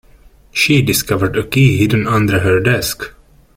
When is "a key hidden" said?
1.37-2.07